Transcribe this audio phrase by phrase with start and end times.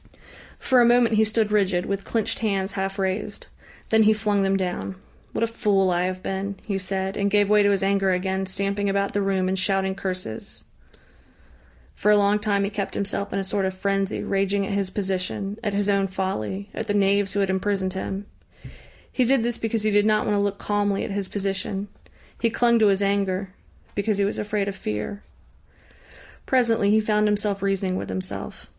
[0.57, 3.45] For a moment he stood rigid, with clenched hands half raised.
[3.89, 4.95] Then he flung them down.
[5.31, 8.47] "What a fool I have been!" he said, and gave way to his anger again,
[8.47, 10.63] stamping about the room and shouting curses....
[11.93, 14.89] For a long time he kept himself in a sort of frenzy, raging at his
[14.89, 18.25] position, at his own folly, at the knaves who had imprisoned him.
[19.11, 21.89] He did this because he did not want to look calmly at his position.
[22.39, 23.49] He clung to his anger
[23.93, 25.21] because he was afraid of fear.
[26.47, 28.67] Presently he found himself reasoning with himself.